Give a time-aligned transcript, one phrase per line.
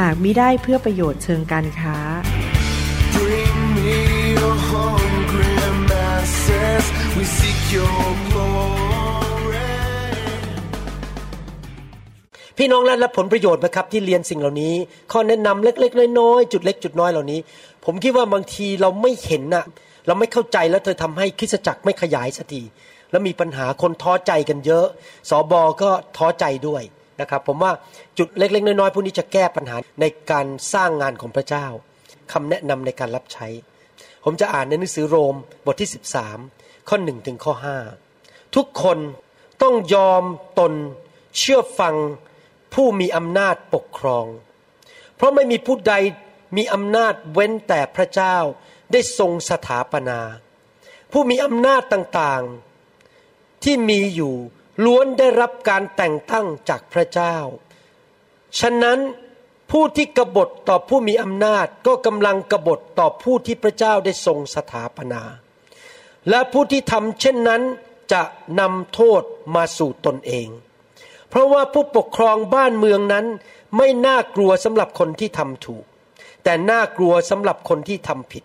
[0.00, 1.96] หากมิได้เพื่อประโยชน์เชิงการค้า
[3.16, 3.96] Bring me
[4.38, 5.54] your hungry
[5.90, 6.84] masses.
[7.16, 9.70] We seek your glory.
[12.58, 14.74] พี่น้องและรับผลประโยชน์ไหมครับที่เรียนสิ่งเหล่านี้
[15.12, 17.40] ข้อแนะนำเล็ก ๆ น้อยๆจุดเล็กจุดน้อยเหล่านี้
[17.84, 19.64] ผมคิดว่าบางทีเราไม่เห็นน่ะ
[20.06, 22.62] เราไม่เข้าใจแล้วเธอทำให้คริสตจักรไม่ขยายสักที
[23.10, 24.86] แล้วมีปัญหาคนท้อใจกันเยอะ
[25.30, 26.82] สอบอก็ท้อใจด้วย
[27.20, 27.72] นะครับผมว่า
[28.18, 31.66] จุดเล็กๆน้อยๆพวกนี้จะแก้ปัญหาในการสร้างงานของพระเจ้า
[32.32, 33.46] คำแนะนำในการรับใช้
[34.24, 35.90] ผมจะอ่านในหนังสือโรมบทที่
[36.38, 37.54] 13 ข้อ1ถึงข้อ
[38.04, 38.98] 5ทุกคน
[39.62, 40.22] ต้องยอม
[40.58, 40.72] ตน
[41.38, 41.94] เชื่อฟัง
[42.74, 44.26] ผู้มีอำนาจปกครอง
[45.16, 45.94] เพราะไม่มีผู้ใด
[46.56, 48.36] มีอำนาจเว้นแต่พระเจ้า
[48.92, 50.20] ได้ทรงสถาปนา
[51.12, 54.34] ผู้มีอำนาจต่างๆ ที่มีอยู่
[54.84, 57.36] ล้วนได้รับการแต่งตั้งจากพระเจ้า
[58.60, 58.98] ฉะนั้น
[59.70, 65.22] ผู้ที่กบฏต่อผู้มีอำนาจก็กำลังกบฏต่อผู้ที่พระเจ้าได้ทรงสถาปนา
[66.28, 67.62] และผู้ที่ทำเช่นนั้น
[68.12, 68.22] จะ
[68.60, 69.22] นำโทษ
[69.54, 70.48] มาสู่ตนเอง
[71.28, 73.26] เพราะว่าผู้ปกครองบ้านเมืองนั้น
[73.76, 75.84] ไม่น่ากลัวสำหรับคนที่ทำถูก
[76.44, 78.44] แต่น่ากลัวสำหรับคนที่ทำผิด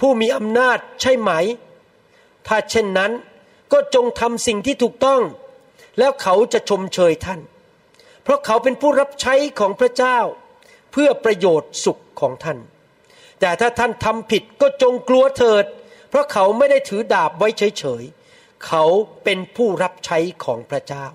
[0.00, 1.30] ผู้มีอำนาจใช่ไหม
[2.46, 3.12] ถ้าเช่นนั้น
[3.72, 5.22] ก็จงทำสิ่งที่ถูกต้อง
[5.98, 7.40] แล้วเขาจะชมเชยท่าน
[8.22, 10.18] เพราะเขาเป็นผู้รับใช้ของพระเจ้า
[10.92, 12.58] เพื่อประโยชน์สุขของท่าน
[13.40, 15.64] แต่ถ้าท่านทำผิดก็จงกลัวเถิด
[16.10, 18.84] เพราะเขาไม่ได้ถือดาบไว้เฉยๆ เขา
[19.24, 21.06] เป็นผู้รับใช้ของพระเจ้า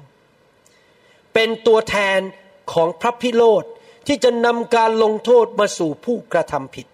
[1.33, 2.19] เป็นตัวแทน
[2.73, 3.63] ของพระพิโรธ
[4.07, 6.87] ที่จะนำการลงโทษมาสู่ผู้กระทำผิด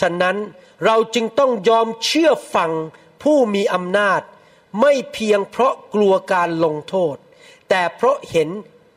[0.00, 0.36] ฉะนั้น
[0.84, 2.72] เราจึงต้องยอมเชื่อฟัง
[3.22, 4.20] ผู้มีอำนาจ
[4.80, 7.16] ไม่เพียงเพราะกลัวการลงโทษ
[7.68, 8.48] แต่เพราะเห็น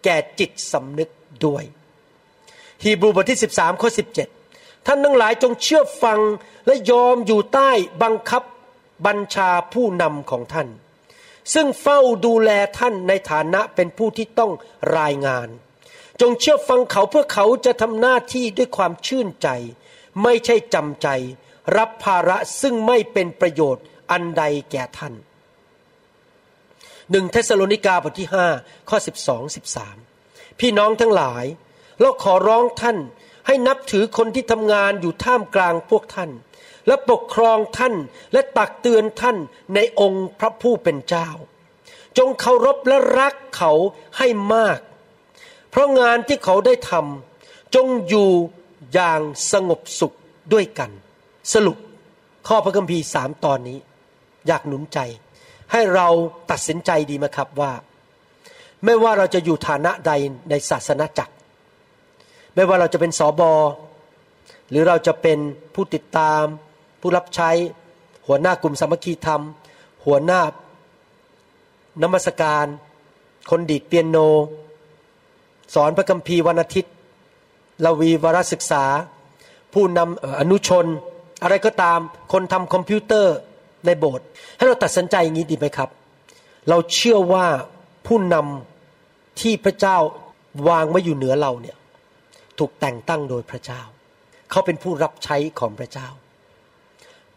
[0.04, 1.10] แก่จิตสำนึก
[1.46, 1.64] ด้วย
[2.84, 3.90] ฮีบรูบทที่ 13ข้อ
[4.38, 6.20] 17 ท่านทั้งหลายจงเชื่อฟัง
[6.66, 7.72] และยอมอยู่ใต้
[8.04, 8.44] บังคับ
[9.06, 10.68] บัญชาผู้นำของท่าน
[11.54, 12.50] ซึ่งเฝ้าดูแล
[12.80, 14.52] ท่านในฐานะเป็นผู้ที่ต้อง
[14.98, 15.48] รายงาน
[16.22, 19.48] จงเชื่อฟังเขาเพื่อเขาจะทำหน้าที่ด้วยความชื่นใจ
[20.24, 21.08] ไม่ใช่จำใจ
[21.78, 25.14] รับภาระซึ่งไม่เป็นประโยชน์อันใดแก่ท่าน
[27.12, 28.48] หนึ่งเทสโลนิกาบทที่ห้า
[28.90, 29.98] ข้อสิบสองสิบสาม
[30.60, 31.46] พี่น้องทั้งหลาย
[32.00, 32.98] เราขอร้องท่าน
[33.48, 36.32] ให้นับถือคนที่ทำงานอยู่ท่ามกลางพวกท่าน
[36.88, 37.96] และปกครองท่าน
[38.34, 39.38] และตักเตือนท่าน
[39.76, 41.30] ในองค์พระผู้เป็นเจ้า
[42.18, 43.72] จงเคารพและรักเขา
[44.18, 44.80] ให้มาก
[45.70, 48.30] เพราะงานที่เขาได้ทำจงอยู่
[48.94, 50.16] อย่างสงบสุข
[50.54, 50.92] ด้วยกัน
[51.54, 51.78] สรุป
[52.48, 53.78] ข้อพระคัมภีร์สามตอนนี้
[54.48, 55.00] อยากหนุนใจ
[55.72, 56.08] ให้เรา
[56.52, 57.72] ตัดสินใจดีไหมครับว่า
[58.86, 60.12] ไม่ว่าเราจะอยู่ฐานะใด
[60.50, 61.34] ในศาสนาจักร
[62.56, 63.54] ไม่ว่าเราจะเป็นสอบอ
[64.70, 65.40] หรือเราจะเป็น
[65.74, 66.44] ผู้ติดตาม
[67.02, 67.50] ผู้รับใช้
[68.28, 69.42] หัวหน้ากลุ่มสามัคคีธรรม
[70.06, 70.42] หัวหน้า
[72.02, 72.66] นมัสการ
[73.50, 74.18] คนดีดเปียโน
[75.76, 76.94] สอนพระคัมภีร์วันอาทิตย์
[77.86, 78.84] ลาวีวารศึกษา
[79.74, 80.86] ผู้นำอนุชน
[81.44, 82.00] อะไรก็ตาม
[82.34, 83.36] คนทำคอมพิวเตอร์
[83.86, 84.26] ในโบสถ์
[84.58, 85.90] ให้เราตัดสินใจอย่างนี้ดีไหมครับ
[86.70, 87.46] เราเชื่อว่า
[88.08, 89.98] ผู้นำที่พระเจ้า
[90.70, 91.78] วางไว้อยู่เหนือเราเนี่ย
[92.60, 93.82] ถูกแต่งตั้งโดยพระเจ้า
[94.52, 96.08] เขาเป็นผู้รับใช้ของพระเจ้า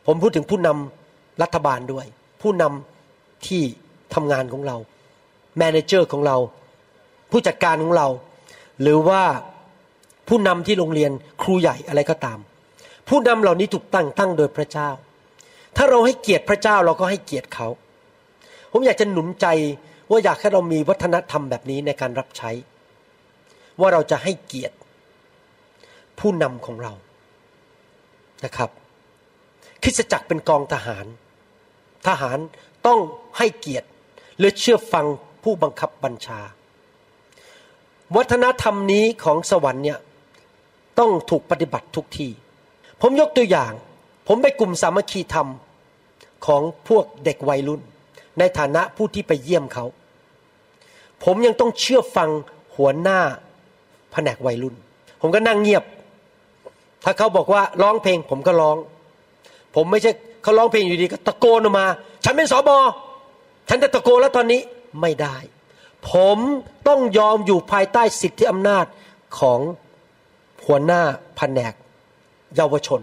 [0.06, 2.06] ผมพูดถึงผู้นำรัฐบาลด้วย
[2.42, 3.62] ผู้นำที่
[4.14, 4.76] ทำงานของเรา
[5.58, 6.36] แมเนเจอร์ของเรา
[7.30, 8.08] ผู้จัดการของเรา
[8.82, 9.22] หรือว่า
[10.28, 12.38] ผู้นำที่โรงเรียนครูใหญ่อะไรก็ตาม
[13.08, 14.88] ผู้นำเหล่านี้ถูกตั้งตั้งโดยพระเจ้า
[15.76, 17.68] ถ้าเราให้เกียรติพระเจ้าเราก็ให้เกียรติเขา
[18.72, 19.46] ผมอยากจะหนุนใจ
[20.10, 22.50] ว่าอยากให้เรามีวัฒนธรรมแบบนี้ในการรับใช้
[23.80, 24.76] ว่าเราจะให้เกียรติ
[26.18, 26.92] ผู้นำของเรา
[28.44, 28.70] นะครับ
[29.82, 31.06] คริสจักรเป็นกองทหาร
[32.08, 32.38] ทหาร
[32.86, 33.00] ต้อง
[33.38, 33.88] ให้เกียรติ
[34.40, 35.06] และเชื่อฟัง
[35.42, 36.40] ผู้บังคับบัญชา
[38.16, 39.98] วัฒนธรรมนี้ของสวรรค์เนี่ย
[40.98, 42.30] ต้องถูกปฏิบัติทุกที่
[43.00, 43.72] ผมยกตัวอย่าง
[44.32, 45.48] ผมไปกลุ่มสามัคคีธรรม
[46.46, 47.80] ของพวกเด็กวัยรุ่น
[48.38, 49.84] ในฐานะผู้ที่ไปเยี่ยมเขา
[51.24, 52.30] ผมยังต้องเชื่อฟัง
[52.76, 53.20] หัวหน้า
[54.12, 54.74] แผนกวัยรุ่น
[55.20, 55.84] ผมก็นั่งเงียบ
[57.04, 58.76] ถ้าเขาบอกว่าร้องเพลง ผมก็ร้อง
[59.74, 60.12] ผมไม่ใช่
[60.42, 61.86] เขาร้องเพลงอยู่ดีก็ตะโกนออกมา
[62.24, 62.78] ฉันเป็นสอบอ
[63.68, 64.60] ฉันจะตะโกนแล้วตอนนี้
[65.00, 65.36] ไม่ได้
[66.12, 66.38] ผม
[66.88, 68.86] ต้องยอมอยู่ภายใต้สิทธิอำนาจ
[69.38, 69.60] ของ
[70.66, 71.02] หัวหน้า
[71.36, 71.72] แผนก
[72.56, 73.02] เยาวชน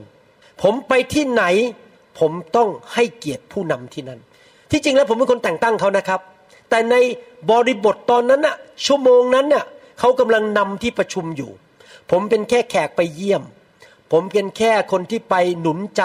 [0.61, 1.43] ผมไปที่ไหน
[2.19, 4.19] ผมต้องให้เกียรติผู้นำที่นั่น
[4.71, 6.21] ที่จริงแล้วผมเป็นคนแต่งตั้งเขานะครับ
[6.69, 6.95] แต่ใน
[7.49, 8.55] บริบทตอนนั้นน่ะ
[8.85, 9.65] ชั่วโมงนั้นน่ะ
[9.99, 11.51] เขากำลังนำที่ประชุมอยู่
[12.11, 13.43] ผมเป็นแค่แขกไปเยี่ยม
[14.11, 16.03] ผมเป็นแค่คนที่ไปหนุนใจ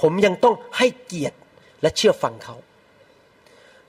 [0.00, 1.36] ผมยังต้องให้เกียรติ
[1.80, 2.56] และเชื่อฟังเขา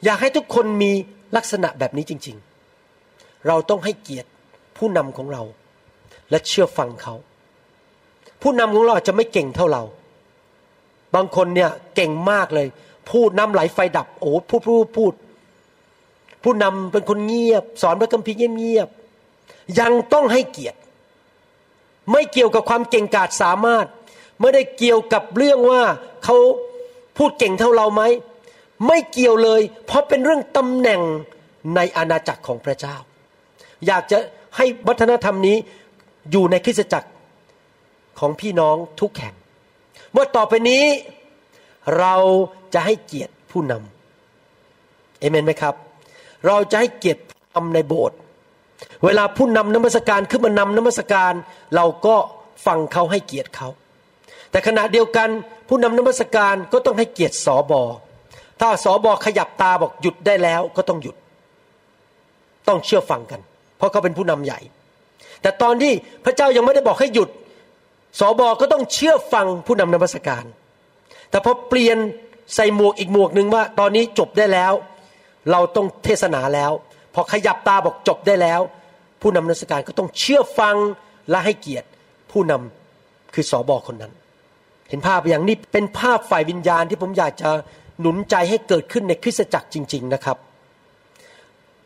[0.03, 0.91] อยากให้ทุกคนมี
[1.35, 2.37] ลักษณะแบบนี้จริง
[2.91, 4.29] ๆ เราต้องให้เกียรติ
[4.77, 5.43] ผู้นำของเรา
[6.29, 7.15] และเชื่อฟังเขา
[8.41, 9.83] ผู้นำของเราอาจจะไม่เก่งเท่าเรา
[11.15, 12.67] บางคนเนี่ยเก่งมากเลย
[13.09, 15.13] พูดน้ำไหลไฟดับ โอ้พูดพูดพูด
[16.43, 20.77] ผู้นำเป็นคนเงียบ สอนพระคัมภีร์เงียบๆยังต้องให้เกียรติ
[22.11, 23.85] ไม่เกี่ยวกับความเก่งกาจสามารถ
[24.39, 25.83] ไม่ได้เกี่ยวกับเรื่องว่า
[26.23, 26.37] เขา
[27.17, 28.03] พูดเก่งเท่าเราไหม
[28.87, 31.01] ไม่เกี่ยวเลย เพราะเป็นเรื่องตำแหน่ง
[31.75, 32.95] ในอาณาจักรของพระเจ้า
[33.87, 34.17] อยากจะ
[34.57, 35.57] ให้วัฒนธรรมนี้
[36.31, 37.09] อยู่ในคริสตจักร
[38.19, 39.35] ของพี่น้องทุกแห่ง
[40.11, 40.83] เมื่อต่อไปนี้
[41.99, 42.15] เรา
[42.73, 45.75] จะให้เกียรติผู้นำเอเมนไหมครับ
[46.47, 48.17] เราจะให้เกียรติผู้นำในโบสถ์
[49.05, 51.33] เวลาผู้นำนมัสการขึ้นมานำนมัสการ
[51.75, 52.15] เราก็
[52.65, 53.69] ฟังเขาให้เกียรติเขา
[54.51, 55.29] แต่ขณะเดียวกัน
[55.67, 57.83] ผู้นำนมัสการก็ต้องให้เกียรติสอบอ
[58.59, 61.15] ถ้าสอบอขยับตาบอกหยุดได้แล้วก็ต้องหยุด
[62.67, 63.41] ต้องเชื่อฟังกัน
[63.77, 64.59] เพราะเขาเป็นผู้นำใหญ่
[65.41, 65.93] แต่ตอนที่
[66.25, 67.29] พระเจ้ายังไม่ได้บอกให้หยุด
[68.19, 70.45] สอบอก็ต้องเชื่อฟังผู้นำนมัสการ
[71.29, 71.97] แต่พอเปลี่ยน
[72.55, 74.73] ใส่หมวกอีกหมวกหนึ่งว่า ตอนนี้จบได้แล้ว
[75.51, 76.71] เราต้องเทศนาแล้ว
[77.13, 78.61] พอขยับตาบอกจบได้แล้ว
[79.21, 80.75] ผู้นำนมัสการก็ต้องเชื่อฟัง
[81.29, 81.87] และให้เกียรติ
[82.31, 84.13] ผู้นำคือสอบอคนนั้น
[84.89, 87.49] เห็นภาพอย่างนี้เป็นภาพฝ่ายวิญญาณที่ผมอยากจะ
[87.99, 90.37] หนุนใจให้เกิดขึ้นในคริสตจักรจริง ๆนะครับ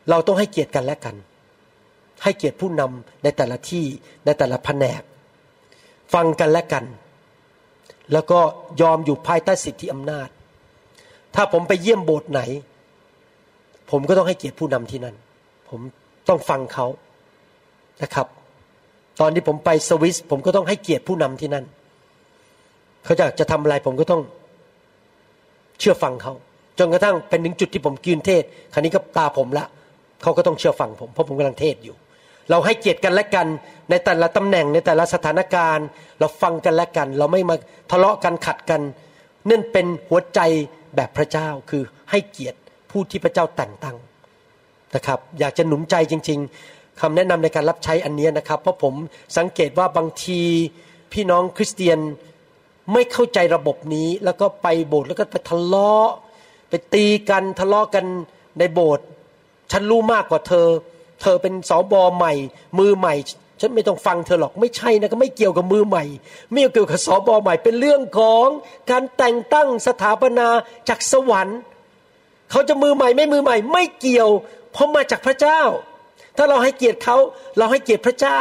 [0.10, 1.16] เราต้องให้เกียรติกันและกัน
[2.24, 3.86] ให้เกียรติผู้นำในแต่ละที่
[4.26, 5.02] ในแต่ละแผนก
[6.14, 6.86] ฟังกันและกัน
[8.12, 8.40] แล้วก็
[8.82, 10.30] ยอมอยู่ภายใต้สิทธิอำนาจ
[11.36, 12.42] ถ้าผมไปเยี่ยมโบสถ์ไหน
[13.92, 15.16] ผมก็ต้องให้เกียรติผู้นำที่นั่น
[15.70, 15.82] ผม
[16.28, 16.86] ต้องฟังเขา
[18.04, 18.28] นะครับ
[19.20, 21.66] ตอนที่ผมไปสวิส ผมก็ต้องให้เกียรติผู้นำที่นั่น
[23.06, 24.22] เขาจะจะทำอะไรผมก็ต้อง
[25.80, 26.34] เชื่อฟังเขา
[26.80, 28.44] จนกระทั่งเป็นถึงจุดที่ผมกินเทศ
[28.74, 29.66] คราวนี้ก็ตาผมละ
[30.22, 31.96] เขาก็ต้องเชื่อฟังผมเพราะผมกำลังเทศอยู่
[32.50, 33.48] เราให้เกียรติกันและกัน
[33.90, 35.86] ในแต่ละตำแหน่งในแต่ละสถานการณ์
[36.20, 37.56] เราฟังกันและกัน เราไม่มา
[37.92, 38.82] ทะเลาะกันขัดกัน
[39.50, 40.40] นั่นเป็นหัวใจ
[40.96, 42.58] แบบพระเจ้าคือให้เกียรติ
[42.92, 43.96] ผู้ที่พระเจ้าแต่งตั้ง
[44.96, 48.94] นะครับ อยากจะหนุนใจจริง ๆคำแนะนำในการรับใช้อันนี้นะครับ เพราะผม
[49.38, 50.42] สังเกตว่าบางที
[51.14, 52.00] พี่น้องคริสเตียน
[52.94, 56.08] ไม่เข้าใจระบบนี้ แล้วก็ไปโบสถ์แล้วก็ไปทะเลาะ
[56.70, 58.06] ไปตีกันทะเลาะกัน
[58.60, 59.06] ในโบสถ์
[59.72, 60.68] ฉันรู้มากกว่าเธอ
[61.24, 62.34] เธอเป็นสอบอใหม่
[62.80, 63.14] มือใหม่
[63.62, 66.04] ฉันไม่ต้องฟังเธอหรอกไม่ใช่นะก็ไม่เกี่ยวกับมือใหม่
[66.52, 68.48] ไม่เกี่ยวกับสอบอใหม่เป็นเรื่องของ
[68.92, 70.48] การแต่งตั้งสถาปนา
[70.90, 71.60] จากสวรรค์
[72.52, 74.30] เขาจะมือใหม่ไม่มือใหม่ ไม่เกี่ยว
[74.74, 75.62] เพราะมาจากพระเจ้า
[76.38, 77.18] ถ้าเราให้เกียรติเขา
[77.58, 78.40] เราให้เกียรติพระเจ้า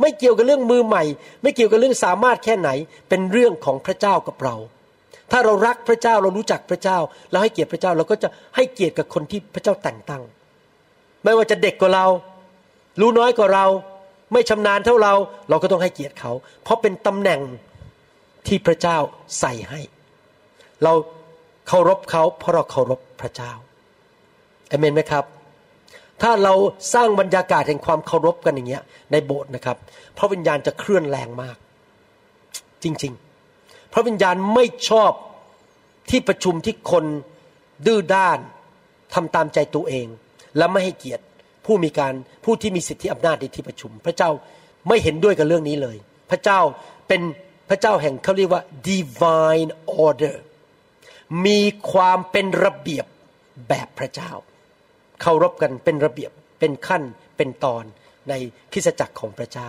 [0.00, 1.04] ไม่เกี่ยวกับเรื่องมือใหม่
[1.42, 2.70] ไม่เกี่ยวกับเรื่องสามารถแค่ไหน
[3.08, 4.56] เป็นเรื่องของพระเจ้ากับเรา
[5.30, 6.98] ถ้าเรารักพระเจ้าเรารู้จักพระเจ้า
[7.30, 10.22] เราให้เกียรติพระเจ้าเราก็จะให้เกียรติกับคนที่พระเจ้าแต่งตั้ง
[11.24, 12.06] ไม่ว่าจะเด็กกว่าเรา
[13.00, 13.66] รู้น้อยกว่าเรา
[14.32, 15.14] ไม่ชำนาญเท่าเรา
[15.48, 17.40] เราก็ต้องให้เกียรติเขา เพราะเป็นตำแหน่ง
[18.46, 18.98] ที่พระเจ้า
[19.40, 19.80] ใส่ให้
[20.82, 20.92] เรา
[21.68, 23.52] เคารพเขาเพราะเราเคารพพระเจ้า
[24.68, 25.24] เอเมนไหมครับ
[26.22, 26.54] ถ้าเรา
[26.94, 29.76] สร้างบรรยากาศแห่งความเคารพกันอย่างเงี้ย ในโบสถ์นะครับ
[30.18, 31.56] พระวิญญาณจะเคลื่อนแรงมาก
[32.82, 33.12] จริง
[33.52, 35.12] ๆ พระวิญญาณไม่ชอบ
[36.10, 37.04] ที่ประชุมที่คน
[37.86, 38.38] ดื้อด้าน
[39.14, 40.06] ทำตามใจตัวเอง
[40.56, 41.24] และไม่ให้เกียรติ
[41.66, 44.30] ผู้มีการผู้ที่มีสิทธิอำนาจในที่ประชุม พระเจ้า
[44.88, 45.96] ไม่เห็นด้วยกับเรื่องนี้เลย
[46.30, 46.60] พระเจ้า
[47.08, 47.22] เป็น
[47.70, 49.70] พระเจ้าแห่งเขาเรียกว่า divine
[50.06, 50.36] order
[51.46, 51.60] มี
[51.92, 53.06] ความเป็นระเบียบ
[53.68, 54.30] แบบพระเจ้า
[55.20, 56.30] เคารพกันเป็นระเบียบ
[56.60, 57.02] เป็นขั้น
[57.36, 57.84] เป็นตอน
[58.28, 58.34] ใน
[58.72, 59.68] คริสตจักรของพระเจ้า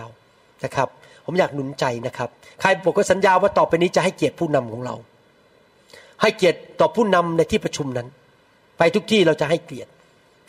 [0.64, 0.88] นะครับ
[1.24, 2.28] ผมอยากหนุนใจนะครับ
[2.60, 4.94] ใครบอกว่าสัญญาว่าต่อไปนี้จะให้เกียรติผู้นำของเรา
[6.22, 8.08] ให้เกียรติต่อผู้นำในที่ประชุมนั้น
[8.78, 9.90] ไปทุกที่เราจะให้เกียรติ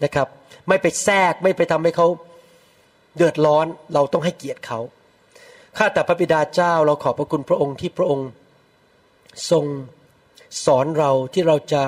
[0.03, 0.27] นะครับ
[0.67, 2.07] ไม่ไปแทรกไม่ไปทำให้เขา
[3.15, 4.79] เดือดร้อนเราต้องให้เกียรติเขา
[5.77, 8.29] ข้าแต่พระบิดาเจ้าเราขอบพระคุณพระองค์ที่พระองค์
[9.51, 9.65] ทรง
[10.65, 11.83] สอนเราที่เราจะ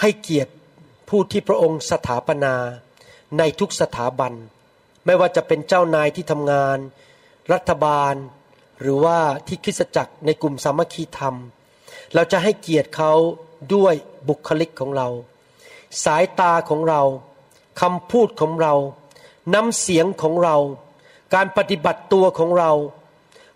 [0.00, 0.52] ให้เกียรติ
[1.08, 2.54] ผู้ที่พระองค์สถาปนา
[3.38, 4.32] ในทุกสถาบัน
[5.06, 6.78] ไม่ว่าจะเป็นเจ้านายที่ทำงาน
[7.52, 8.14] รัฐบาล
[8.80, 11.34] หรือว่าที่คริสตจักรในกลุ่มสามัคคีธรรม
[12.14, 13.12] เราจะให้เกียรติเขา
[13.74, 13.94] ด้วย
[14.28, 15.08] บุคลิกของเรา
[16.04, 17.02] สายตาของเรา
[17.80, 18.74] คำพูดของเรา
[19.54, 20.56] น้ำเสียงของเรา
[21.34, 22.72] การปฏิบัติตัวของเรา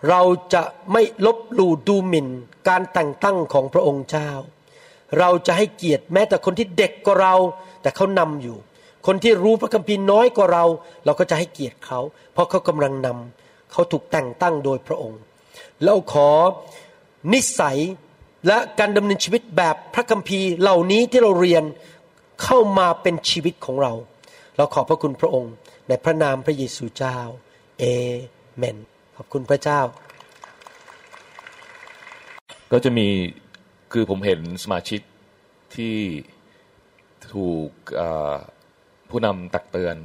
[0.08, 0.22] เรา
[0.54, 0.62] จะ
[0.92, 2.28] ไม่ลบหลู่ดูหมิ่น
[2.68, 4.30] การแต่งตั้งของพระองค์เจ้า
[5.18, 7.34] เราจะให้เกียรติแม้แต่คนที่เด็กกว่าเรา
[7.82, 8.56] แต่เขานำอยู่
[9.06, 10.64] คนที่รู้พระคัมภีร์น้อยกว่าเรา
[11.04, 12.00] เราก็จะให้เกียรติเขา
[12.32, 15.20] เพราะเขากำลังนำเขาถูกแต่งตั้งโดยพระองค์
[15.84, 16.28] เราขอ
[17.32, 17.78] นิสัย
[18.46, 21.64] และการดำเนินชีวิตแบบพระคัมภีร์เหล่านี้ที่เราเรียน
[22.42, 23.92] เข้ามาเป็นชีวิตของเรา
[24.56, 25.54] เราขอบพระคุณพระองค์
[25.88, 27.18] ในพระนามพระเยซูเจ้า
[27.78, 27.84] เอ
[28.56, 28.76] เมน
[29.16, 29.80] ขอบคุณพระเจ้า
[32.72, 33.06] ก็จะมี
[33.92, 35.00] คือผมเห็นสมาชิก
[35.74, 35.96] ที่
[37.32, 37.70] ถูก
[39.10, 39.96] ผู้นำตักเตือน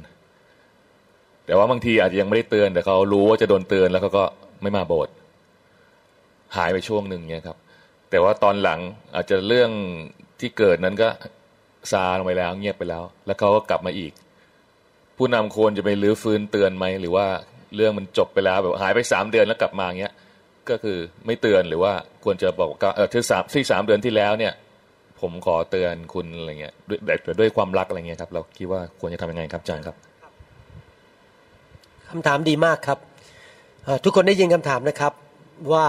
[1.46, 4.24] แต่ว่าบางทีอาจจะยังไม่ได้เตือน แต่เขารู้ว่าจะโดนเตือนแล้วเขาก็
[4.62, 5.14] ไม่มาโบสถ์
[6.56, 7.58] หายไปช่วงหนึ่งเนี่ยครับ
[8.10, 8.80] แต่ว่าตอนหลัง
[9.14, 9.70] อาจจะเรื่อง
[10.40, 11.08] ที่เกิดนั้นก็
[11.90, 14.12] ซาลงไปแล้ว เงียบไปแล้ว แล้วเขาก็กลับมาอีก
[15.16, 17.26] ผู้นำควรจะไปรื้อฟื้นเตือนไหมหรือว่า
[17.76, 20.12] เรื่องมันจบไปแล้วแบบหายไปสามเดือนแล้วกลับมาเงี้ย
[20.70, 21.92] ก็คือไม่เตือนหรือว่า
[22.24, 24.52] ควรจะบอกว่าเออที่สามที่สามเดือนที่แล้วเนี่ย
[25.20, 29.96] ผมขอเตือนคุณอะไรเงี้ยด้วยแต่ด้วยความรักอะไรเงี้ยครับ เราคิดว่าควรจะทำยังไงครับอาจารย์ครับ
[32.08, 32.98] คำถามดีมากครับ
[34.04, 35.12] ทุกคนได้ยินคำถามนะครับ
[35.72, 35.86] ว่า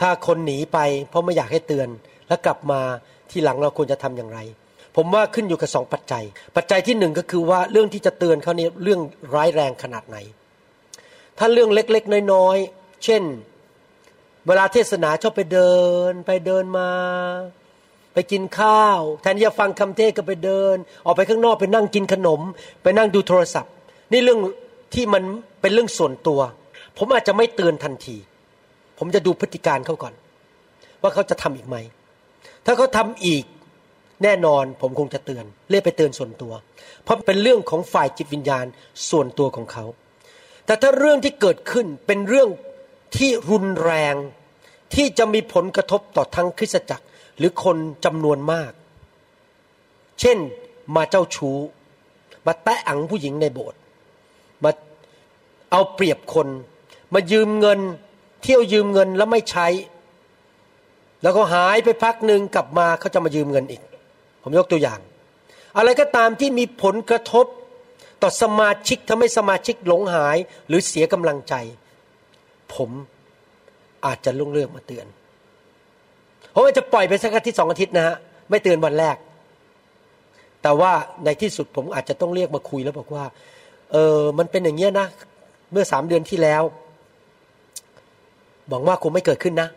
[0.00, 1.88] ถ้าคนหนีไป เพราะไม่อยากให้เตือน
[2.28, 2.80] แล้วกลับมา
[3.30, 4.38] ที่หลังเราควรจะทำอย่างไร
[5.00, 6.24] ผมว่าขึ้นอยู่กับสองปัจจัย
[6.56, 9.00] ปัจจัยที่หนึ่งก็คือว่าเรื่องที่จะเตือนเขาเนี่ยเรื่อง
[9.34, 10.16] ร้ายแรงขนาดไหน
[11.38, 13.22] ถ้าเรื่องเล็กๆ น้อยๆ เช่น
[14.46, 15.74] เวลาเทศนาชอบไปเดิ
[16.10, 16.90] น ไปเดินมา
[18.14, 20.76] ไปกินข้าว แทนที่จะฟังคำเทศก็ไปเดิน
[21.06, 22.40] ออกไปข้างนอกไปนั่งกินขนม
[22.82, 23.72] ไปนั่งดูโทรศัพท์
[24.12, 24.40] นี่เรื่อง
[24.94, 25.22] ที่มัน
[25.60, 26.40] เป็นเรื่องส่วนตัว
[26.98, 28.16] ผมอาจจะไม่เตือนทันที
[28.98, 30.14] ผมจะดูพฤติการเขาก่อน
[31.02, 31.76] ว่าเขาจะทำอีกไหม
[32.66, 33.44] ถ้าเขาทำอีก
[34.22, 36.52] แน่นอนผมคงจะเตือนเรียกไปเตือนส่วนตัว
[37.04, 38.66] เพราะเป็นเรื่องของฝ่ายจิตวิญญาณ
[39.10, 39.84] ส่วนตัวของเขา
[40.66, 42.48] แต่ถ้าเรื่องที่เกิดขึ้นเป็นเรื่อง
[43.16, 44.14] ที่รุนแรง
[44.94, 47.06] ที่จะมีผลกระทบต่อทั้งคริสตจักร
[47.38, 48.72] หรือคนจำนวนมาก
[50.20, 50.38] เช่น
[50.96, 51.58] มาเจ้าชู้
[52.46, 53.78] มาแตะอังผู้หญิงในโบสถ์
[54.64, 54.70] มา
[55.70, 56.48] เอาเปรียบคน
[57.14, 57.80] มายืมเงิน
[58.42, 59.66] เที่ยวยืมเงินแล้วไม่ใช้
[61.22, 63.82] แล้วก็หายไปพักหนึ่งกลับมาเขาจะมายืมเงินอีก
[64.48, 65.00] ผมยกตัวอย่าง
[65.76, 67.46] อะไรก็ตามที่มีผลกระทบ
[68.22, 70.36] ต่อสมาชิกทำให้สมาชิกหลงหาย
[70.68, 71.54] หรือเสียกำลังใจ
[72.74, 72.90] ผม
[74.06, 75.06] อาจจะลุ่งเลือกมาเตือน
[76.54, 78.16] ผมอาจจะปล่อยไปสักอาทิตย์สองอาทิตย์นะฮะ
[78.50, 79.16] ไม่เตือนวันแรก
[80.62, 80.92] แต่ว่า
[81.24, 83.24] ในที่สุดผมอาจจะต้องเรียกมาคุยแล้วบอกว่า
[83.92, 85.06] เออมันเป็นอย่างเงี้ยนะ
[85.72, 86.62] เมื่อสามเดือนที่แล้ว
[88.68, 89.68] หวังว่าคงไม่เกิดขึ้นนะ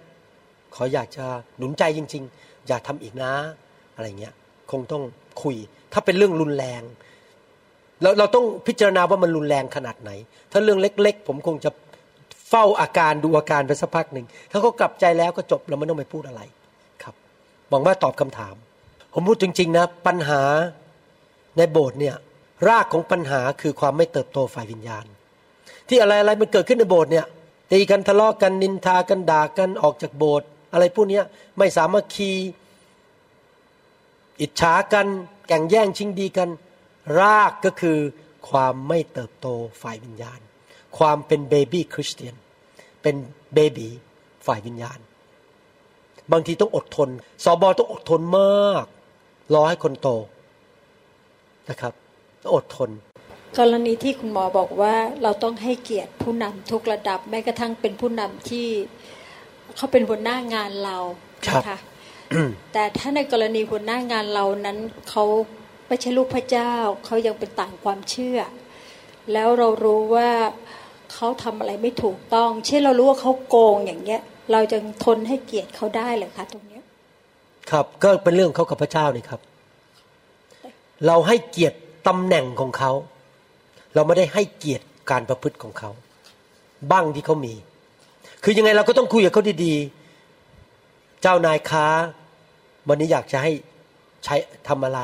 [0.76, 1.26] ขออยากจะ
[1.58, 3.32] หนุนใจจริง ๆ อย่าทำอีกนะ
[3.96, 4.34] อะไรเงี้ย
[4.72, 5.04] คงต้อง
[5.44, 5.56] คุย
[5.94, 6.82] ถ้าเป็นเรื่องรุนแรง
[8.02, 10.12] เราเราต้องพิจารณาว่ามันรุนแรงขนาดไหน
[10.52, 11.72] ถ้าเรื่องเล็ก ๆ ผมคงจะ
[12.50, 16.42] เฝ้าอาการดูอาการไปสักพักหนึ่ง ถ้าเขากลับใจแล้วก็จบเราไม่ต้องไปพูดอะไร
[17.04, 17.16] ครับ
[17.70, 18.56] หวังว่าตอบคำถาม
[19.14, 20.42] ผมพูดจริง ๆ นะ ปัญหา
[21.58, 22.16] ในโบสถ์เนี่ย
[22.68, 25.06] รากของปัญหาคือความไม่เติบโตฝ่ายวิญญาณ
[25.90, 27.26] ที่อะไรอะไรมันเกิดขึ้นในโบสถ์เนี่ย
[27.72, 31.22] ตีกันทะเลาะกันนินทากันด่ากันออกจากโบสถ์อะไรพวกนี้
[31.58, 32.32] ไม่สามัคคี
[34.42, 35.08] อิจฉากัน
[35.48, 36.50] แก่งแย่งชิงดีกัน
[37.20, 37.98] รากก็คือ
[38.50, 39.48] ความไม่เติบโต
[39.82, 40.40] ฝ่ายวิญญาณ
[40.98, 42.36] ความเป็นเบบี้คริสเตียน
[43.02, 43.16] เป็น
[43.54, 43.88] เบบี
[44.46, 45.00] ฝ่ายวิญญาณ
[46.32, 47.10] บางทีต้องอดทน
[47.44, 48.86] สอบอต้องอดทนมาก
[49.54, 50.10] รอให้คนโต
[51.70, 51.94] นะครับ
[52.42, 52.90] ต้องอดทน
[53.58, 58.68] กรณีที่คุณหมอบอกว่าเราต้องให้เกียรติผู้นำทุกระดับ แม้กระทั่งเป็นผู้นำที่
[59.76, 60.98] เขาเป็นหัวหน้างานเรา
[61.48, 61.78] ครับนะคะ
[62.74, 64.78] แต่ถ้าในกรณีหัวหน้างานเรานั้น
[65.10, 65.24] เขา
[65.88, 66.74] ไม่ใช่ลูกพระเจ้า
[67.06, 68.40] เขายังเป็นต่างความเชื่อ
[69.34, 70.30] แล้วเรารู้ว่า
[71.14, 74.22] เขาทำอะไรไม่ถูกต้อง เช่นเรารู้ว่าเขาโกงอย่างเงี้ย
[74.52, 76.84] เราจะทนให้เกียรติเขาได้เลยคะตรงเนี้ย
[77.72, 79.42] ครับก็เป็นเรื่องเขากับพระเจ้านี่ครับ
[81.08, 82.92] เราให้เกียรติตำแหน่งของเขา
[83.96, 85.90] เราไม่ได้ให้เกียรติการประพฤติของเขา
[86.92, 87.54] บ้างที่เขามี
[88.44, 91.86] คือยังไงเราก็ต้องคุยกับเขาดีๆ เจ้านายค้า
[92.90, 93.52] วันนี้อยากจะให้
[94.26, 94.36] ใช้
[94.68, 95.02] ทำอะไร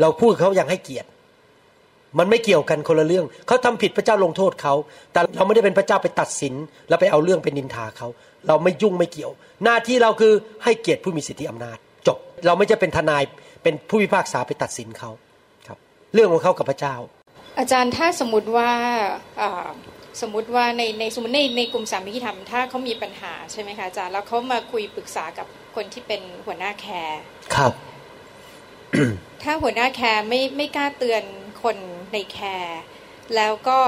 [0.00, 1.08] เราพูดเขาอย่างให้เกียรติ
[2.18, 4.74] มันไม่เกี่ยวกันคนละเรื่อง เขาทำผิดพระเจ้าลงโทษเขา
[5.12, 6.54] แต่เราไม่ได้เป็นพระเจ้าไปตัดสิน
[6.88, 8.08] แล้วไปเอาเรื่องไปนินทาเขา
[8.46, 9.32] เราไม่ยุ่งไม่เกี่ยว
[9.64, 10.32] หน้าที่เราคือ
[10.64, 13.22] ให้เกียรติผู้มีสิทธิอำนาจ จบ เราไม่จะเป็นทนาย
[13.62, 15.10] เป็นผู้พิพากษาไปตัดสินเขา
[15.66, 15.78] ครับ
[16.14, 16.94] เรื่องของเขากับพระเจ้า
[17.58, 18.70] อาจารย์ถ้าสมมติว่า
[19.40, 19.68] อ่า
[20.22, 25.46] สมมติว่าในในสมมติในในกลุ่มสามัคคีธรรมถ้าเขามีปัญหาใช่ไหมคะอาจารย์แล้วเขามาคุยปรึกษากับ
[25.78, 27.20] คนที่เป็นหัวหน้า care
[27.54, 27.72] ครับ
[29.42, 31.22] ถ้าหัวหน้า care ไม่ไม่กล้าเตือน
[31.62, 31.76] คน
[32.12, 32.80] ใน care
[33.36, 33.78] แล้วก็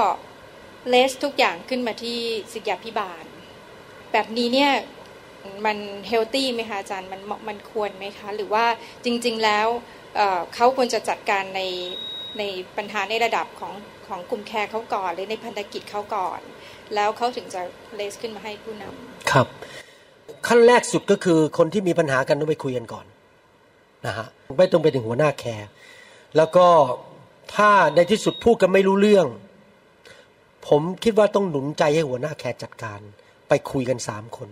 [0.89, 2.17] raise ทุกอย่างขึ้นมาที่
[2.53, 3.25] ศิษยาพิบาล
[4.11, 4.71] แบบนี้เนี่ย
[5.65, 5.77] มัน
[6.07, 8.65] healthy ไหมคะอาจารย์มันมันควรไหมคะ หรือว่า
[9.03, 9.67] จริง ๆแล้ว
[10.15, 11.61] เอ่อเขาควรจะจัดการใน
[12.37, 12.43] ใน
[12.77, 13.73] ปัญหาในระดับของ
[14.07, 16.39] ของกลุ่ม care เขาก่อน หรือในพันธกิจเขาก่อน
[16.95, 17.61] แล้วเขาถึงจะ
[17.95, 19.47] raise ขึ้นมาให้ผู้นำครับ
[20.47, 23.05] ขั้นแรกสุดก็คือคนที่มีปัญหากันต้องไปคุยกันก่อน
[24.05, 25.67] นะฮะไม่ต้องไปถึงหัวหน้า care
[26.37, 26.67] แล้วก็
[27.55, 29.27] ถ้าในที่สุดพูดกันไม่รู้เรื่อง
[30.67, 32.99] ผมคิดว่าต้องหนุนใจให้หัวหน้าแคร์จัดการ
[33.49, 34.49] ไปคุยกันสามคน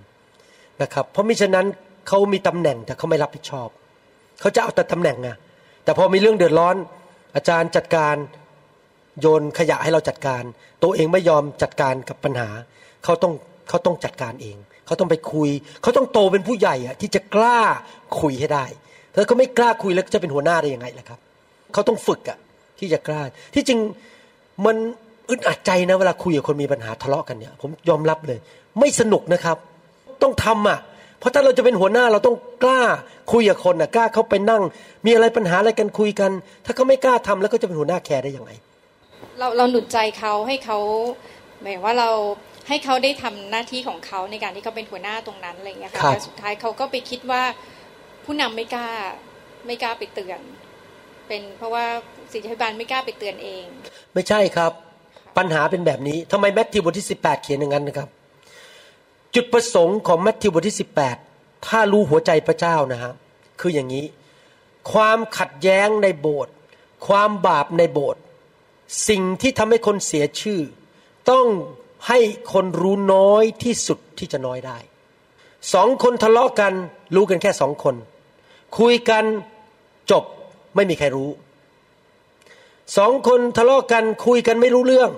[0.81, 1.67] นะครับ เพราะมิฉะนั้น
[2.07, 3.69] เขามีตำแหน่งแต่เขาไม่รับผิดชอบ
[4.39, 5.29] เขาจะเอาแต่ตำแหน่งไง
[5.83, 6.75] แต่พอมีเรื่องเดือดร้อน
[7.35, 8.15] อาจารย์จัดการ
[9.21, 10.43] โยนขยะให้เราจัดการ
[10.83, 12.49] ตัวเองไม่ยอมจัดการกับปัญหา
[13.03, 13.33] เขาต้อง
[13.69, 14.57] เขาต้องจัดการเอง
[14.89, 15.49] เขาต้องไปคุย
[15.81, 17.59] เขาต้องโตเป็นผู้ใหญ่อะที่จะกล้า
[18.19, 18.65] คุยให้ได้
[19.13, 21.19] ถ้าเขาไม่กล้าคุยแล้วจะเป็นหัวหน้าได้ยังไงล่ะครับ
[21.73, 22.37] เขาต้องฝึกอะ
[22.79, 23.21] ที่จะกล้า
[23.55, 23.79] ที่จริง
[24.65, 24.75] มัน
[25.29, 28.39] อึดอัดใจนะเวลาคุยกับคนมีปัญหาทะเลาะกันเนี่ย ผมยอมรับเลย
[28.79, 29.57] ไม่สนุกนะครับ
[30.21, 30.79] ต้องทำอะ
[31.19, 32.81] เพราะถ้าเราจะเป็นหัวหน้าเราต้องกล้า
[33.31, 34.63] คุยกับคนนะกล้าเข้าไปนั่ง
[35.05, 36.31] มีอะไรปัญหาอะไรกันคุยกัน
[36.65, 38.51] ถ้าเขาไม่กล้าทำแล้วก็จะเป็นหัวหน้าแคร์ได้ยังไง
[39.37, 40.77] เราเราหนุนใจเขาให้เขา
[41.63, 42.09] หมายว่าเรา
[42.69, 47.43] ให้เขาได้ทำหน้าที่ของเขาในการที่เขาเป็นหัวหน้าตรงนั้นอะไรอย่างเงี้ยค่ะครับแต่สุดท้ายเขาก็ไปคิดว่า
[48.25, 48.87] ผู้นำไม่กล้า
[49.65, 50.39] ไม่กล้าไปเตือน
[51.27, 51.85] เป็นเพราะว่า
[52.31, 53.63] ศิษยาพิบาลไม่กล้าไปเตือนเอง
[54.13, 54.71] ไม่ใช่ครับ
[55.37, 58.09] ปัญหาเป็นแบบนี้ทำไมแมทธิวบทที่ 18 เขียนอย่างนั้นนะครับ
[59.35, 60.77] จุดประสงค์ของแมทธิวบทที่
[61.21, 63.13] 18 ถ้ารู้หัวใจพระเจ้านะฮะ
[63.59, 64.05] คืออย่างนี้
[64.91, 66.53] ความขัดแย้งในโบสถ์
[67.07, 68.21] ความบาปในโบสถ์
[69.09, 70.61] สิ่งที่ทำให้คนเสียชื่อ
[71.29, 71.45] ต้อง
[72.07, 72.19] ให้
[72.53, 74.77] คนรู้น้อยที่สุดที่จะน้อยได้
[75.73, 76.73] สองคนทะเลาะกัน
[77.15, 77.95] รู้กันแค่สองคน
[78.77, 79.23] คุยกัน
[80.11, 80.23] จบ
[80.75, 81.29] ไม่มีใครรู้
[82.97, 85.11] สองคนทะเลาะกันคุยกันไม่รู้เรื่อง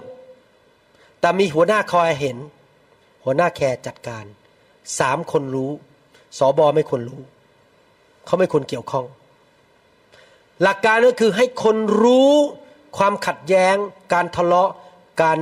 [1.19, 2.37] แต่มีหัวหน้าคอยเห็น
[3.23, 4.25] หัวหน้าแคร์จัดการ
[4.99, 5.71] สามคนรู้
[6.37, 7.21] สอบอไม่ควรรู้
[8.25, 9.05] เขาไม่ควรเกี่ยวข้อง
[10.61, 12.31] หลักการก็คือให้คนรู้
[12.97, 13.75] ความขัดแย้ง
[14.13, 14.71] การทะเลาะ
[15.21, 15.37] การ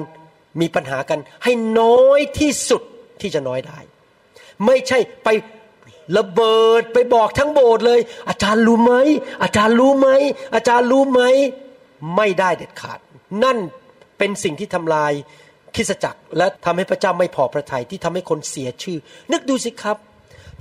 [0.62, 2.81] มีปัญหากันให้น้อยที่สุด
[3.21, 3.79] ที่จะน้อยได้
[4.65, 5.27] ไม่ใช่ไป
[6.17, 8.93] ระเบิดไปบอกทั้งโบสถ์เลย อาจารย์รู้ไหม
[9.43, 10.09] อาจารย์รู้ไหม
[10.55, 11.21] อาจารย์รู้ไหม
[12.15, 12.99] ไม่ได้เด็ดขาด
[13.43, 13.57] นั่น
[14.17, 15.12] เป็นสิ่งที่ทำลาย
[15.75, 18.97] คริสจักร และทำให้พระเจ้าไม่พอพระทยัยที่ทำให้คนเสียชื่อ
[19.31, 19.97] นึกดูสิครับ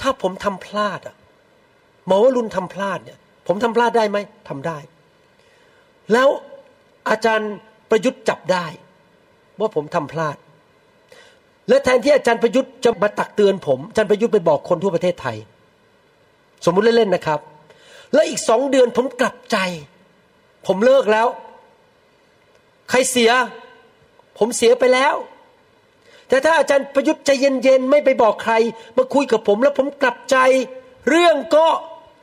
[0.01, 1.16] ถ้าผมทำพลาดอะ
[2.07, 4.79] หมอวรุณทำพลาดเนี่ย ผมทำพลาดได้ไหมทำได้
[6.12, 6.29] แล้ว
[7.11, 7.53] อาจารย์
[7.90, 8.66] ประยุทธ์จับได้
[9.61, 10.37] ว่าผมทำพลาด
[11.68, 15.37] และแทนที่อาจารย์ประยุทธ์จะมาตักเตือนผมอาจารย์ประยุทธ์ไปบอกคนทั่วประเทศไทย
[16.64, 17.40] สมมุติเล่นๆนะครับ
[18.12, 19.57] แล้วอีกสองเดือนผมกลับใจ
[20.66, 21.27] ผมเลิกแล้ว
[22.90, 23.31] ใครเสีย
[24.38, 25.14] ผมเสียไปแล้ว
[26.29, 28.55] แต่ถ้าอาจารย์ประยุทธ์ใจเย็นๆไม่ไปบอกใคร
[28.97, 30.37] มาคุยกับผมแล้วผมกลับใจ
[31.09, 31.66] เรื่องก็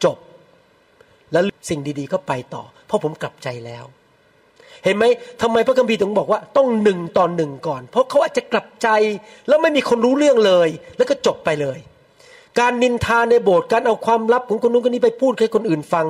[0.04, 0.18] จบ
[1.32, 3.86] แล้วสิ่งดีๆก็ไปต่อ เพราะผมกลับใจแล้ว
[4.86, 5.06] เห็นไหม
[5.42, 8.88] ทำไมพระคัมภีร์ถึงบอกว่าต้องหนึ่งต่อหนึ่งก่อน เพราะเขาอาจจะกลับใจ
[9.48, 11.78] แล้วไม่มีคนรู้เรื่องเลย แล้วก็จบไปเลย
[12.60, 16.06] การนินทาในโบสถ์การเอาความลับของคนนู้นคนนี้ไปพูดให้คนอื่นฟัง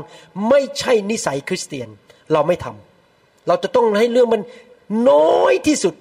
[0.50, 1.90] ไม่ใช่นิสัยคริสเตียน
[2.34, 4.42] เราไม่ทำเราจะต้องให้เรื่องมัน
[5.10, 5.94] น้อยที่สุด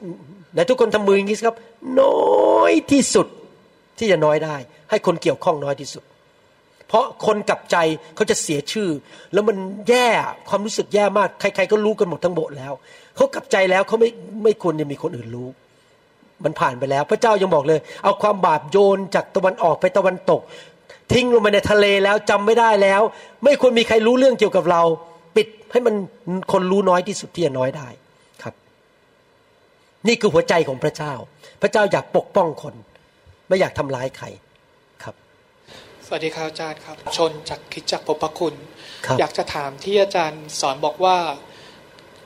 [0.54, 1.56] และทุกคนทำมืออย่างนี้ครับ
[2.02, 2.16] น้
[2.58, 3.26] อยที่สุด
[3.98, 4.56] ที่จะน้อยได้
[4.90, 6.02] ให้คนเกี่ยวข้องน้อยที่สุด
[6.94, 7.76] ราะคนกลับใจ
[8.16, 8.88] เขาจะเสียชื่อ
[9.32, 9.56] แล้วมัน
[9.88, 10.06] แย่
[10.48, 12.72] ความรู้สึกแย่มาก ใคร ๆ ก็รู้กันหมดทั้งโบสถ์แล้ว
[13.16, 14.10] เขากลับใจแล้วเขาไม่
[14.44, 15.48] ไม่ควรจะมีคนอื่นรู้
[16.44, 20.40] มันผ่านไปแล้ว พระเจ้ายังบอกเลย เอาความบาปโยนจากตะวันออกไปตะวันตก
[21.12, 23.00] ทิ้งลงไปในทะเลแล้วจำไม่ได้แล้ว
[23.44, 24.82] ไม่ควรมีใครรู้เรื่องเกี่ยวกับเรา
[25.36, 25.94] ปิดให้มัน
[26.52, 27.88] คนรู้น้อยที่สุดที่จะน้อยได้
[28.42, 28.54] ครับ
[30.06, 31.12] นี่คือหัวใจของพระเจ้า
[31.62, 32.74] พระเจ้าอยากปกป้องคน
[33.48, 34.26] ไม่อยากทำร้ายใคร
[36.06, 38.54] สวัสดีครับอาจารย์ครับ ชนจากคิดจักรพบพระคุณ
[39.06, 41.16] ครับอยากจะถามที่อาจารย์สอนบอกว่า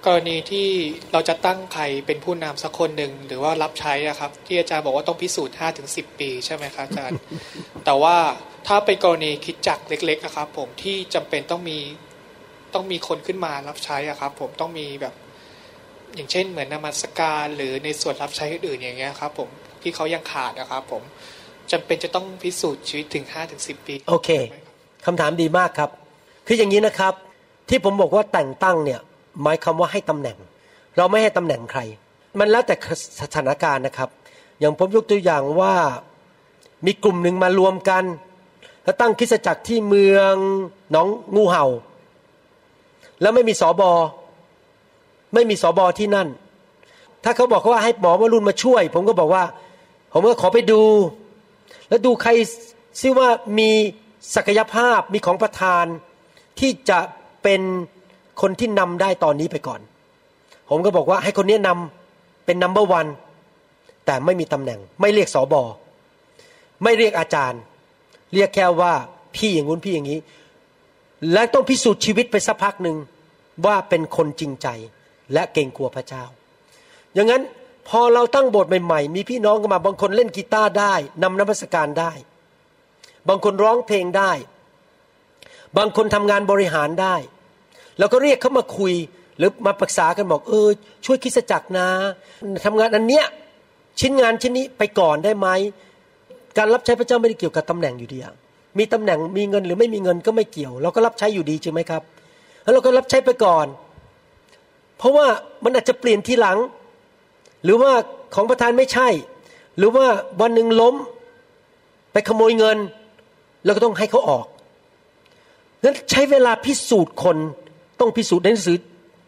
[0.07, 0.69] กรณีที่
[1.13, 7.21] เราจะตั้งใครเป็นผู้นำสักคนหนึ่งหรือว่ารับใช้อะครับ ที่อาจารย์บอกว่าต้องพิสูจน์5ถึง10ปีใช่ไหมครับอาจารย์
[7.85, 8.17] แต่ว่า
[8.67, 11.79] ถ้าเป็นกรณีคิดจักรเล็กๆอะครับ ผมที่จำเป็นต้องมี
[12.75, 15.15] ต้องมีคนขึ้นมารับใช้อะครับ ผมต้องมีแบบ
[16.15, 19.49] อย่างเช่นเหมือนนมัสการหรือในส่วนรับใช้อื่นๆอย่างเงี้ยครับ ผม
[19.83, 21.03] ที่เขายังขาดนะครับ ผม
[21.73, 24.29] จำเป็นจะต้องพิสูจน์ชีวิตถึง5ถึง10 ปี โอเค
[25.07, 25.91] คำถามดีมากครับ
[26.47, 27.15] คืออย่างนี้นะครับ
[27.69, 29.01] ที่ผมบอกว่าแต่งตั้งเนี่ย
[29.43, 30.39] หมายความว่าให้ตำแหน่ง
[30.97, 31.81] เราไม่ให้ตำแหน่งใคร
[32.39, 32.75] มันแล้วแต่
[33.21, 34.09] สถานการณ์นะครับ
[34.59, 35.75] อย่างผมยกตัวอย่างว่า
[36.87, 38.05] มีกลุ่มหนึ่งมารวมกัน
[38.85, 40.35] แล้วตั้งคริสตจักรที่เมือง
[40.91, 41.67] หนองงูเห่า
[43.21, 43.91] แล้วไม่มีสอบอ
[45.35, 46.29] ไม่มีสอบอที่นั่น
[47.25, 49.45] ถ้าเขาบอกว่าให้หมอมารุนมาช่วย ผมก็บอกว่า
[50.13, 50.83] ผมก็ขอไปดู
[51.89, 52.31] แล้วดูใคร
[53.01, 53.71] ซิว่ามี
[54.35, 55.85] ศักยภาพมีของประธาน
[56.59, 56.99] ที่จะ
[57.43, 57.63] เป็น
[58.41, 59.81] คนที่นำได้ตอนนี้ไปก่อน
[60.71, 63.07] ผมก็บอกว่าให้คนนี้นำเป็นนัมเบอร์วัน
[64.07, 65.63] แต่ไม่มีตำแหน่ง ไม่เรียกสอบอ
[66.83, 67.61] ไม่เรียกอาจารย์
[68.35, 68.93] เรียกแค่ว่า
[69.37, 70.21] พี่อย่างงู้นพี่อย่างนี้
[71.33, 72.97] และต้องพิสูจน์ชีวิตไปสักพักหนึ่ง
[73.67, 74.69] ว่าเป็นคนจริงใจ
[75.33, 76.25] และเกรงกลัวพระเจ้า
[77.15, 77.43] อย่างนั้น
[77.89, 82.13] พอเราตั้งโบสถ์ใหม่ๆ มีพี่น้องกันมาบางคนเล่นกีตาร์ได้นำนมัสการได้
[83.29, 84.33] บางคนร้องเพลงได้
[85.77, 87.15] บางคนทำงานบริหารได้
[87.99, 88.95] แล้วก็เรียกเขามาคุย
[89.39, 90.69] หรือมาปรึกษากันบอกเออ
[91.07, 91.89] ช่วยคริสจักรนะ
[92.67, 93.25] ทำงานอันเนี้ย
[94.01, 95.49] ชิ้นงานชิ้นนี้ไปก่อนได้ไหม
[96.59, 98.19] การรับใช้พระเจ้าไม่ได้เกี่ยวกับตำแหน่งอยู่ดี
[98.79, 102.03] มีตำแหน่งมีเงินหรือไม่มีเงินก็ไม่เกี่ยว เราก็รับใช้อยู่ดีใช่ไหมครับ
[102.63, 103.67] แล้วเราก็รับใช้ไปก่อน
[104.99, 105.27] เพราะว่า
[105.65, 106.59] มันอาจจะเปลี่ยนทีหลัง
[107.65, 107.93] หรือว่า
[108.35, 109.09] ของประธานไม่ใช่
[109.79, 110.07] หรือว่า
[110.41, 110.95] วันหนึ่งล้ม
[112.13, 112.79] ไปขโมยเงิน
[113.65, 114.47] เราก็ต้องให้เขาออก
[115.83, 117.37] นั้นใช้เวลาพิสูจน์คน
[118.01, 118.77] ต้องพิสูจน์ในหนังสือ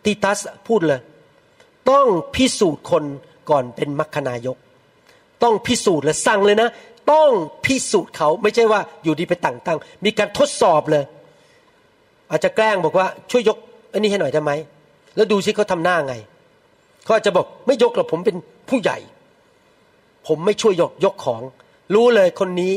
[0.04, 0.38] ตีตัส
[0.68, 1.00] พูดเลย
[1.90, 3.04] ต้องพิสูจน์คน
[3.50, 4.56] ก่อนเป็นมัคคณายก
[5.42, 6.68] ต้องพิสูจน์และสั่งเลยนะ
[7.12, 7.30] ต้อง
[7.64, 11.04] พิสูจน์เขาไม่ใช่ว่าอยู่ดีไปตั้งตั้งมีการทดสอบเลย
[12.30, 13.58] อาจจะแกล้งบอกว่าช่วยยก
[13.92, 14.52] อันนี้ให้หน่อยได้ไหม
[15.16, 16.14] แล้วดูซิเขาทำหน้าไง
[17.04, 18.36] เขาอาจจะบอกไม่ยกหรอกผมเป็น
[18.68, 18.98] ผู้ใหญ่
[20.26, 21.42] ผมไม่ช่วยยกยกของ
[21.94, 22.72] รู้เลยคนนี้